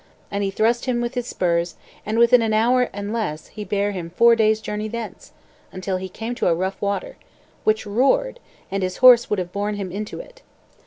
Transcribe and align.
And 0.31 0.43
he 0.43 0.49
thrust 0.49 0.85
him 0.85 0.99
with 0.99 1.13
his 1.13 1.27
spurs, 1.27 1.75
and 2.07 2.17
within 2.17 2.41
an 2.41 2.53
hour 2.55 2.89
and 2.91 3.13
less 3.13 3.49
he 3.49 3.63
bare 3.63 3.91
him 3.91 4.09
four 4.09 4.35
days' 4.35 4.59
journey 4.59 4.87
thence, 4.87 5.31
until 5.71 5.97
he 5.97 6.09
came 6.09 6.33
to 6.41 6.47
a 6.47 6.55
rough 6.55 6.81
water, 6.81 7.17
which 7.65 7.85
roared, 7.85 8.39
and 8.71 8.81
his 8.81 8.97
horse 9.05 9.29
would 9.29 9.37
have 9.37 9.51
borne 9.51 9.75
him 9.75 9.91
into 9.91 10.19
it. 10.19 10.41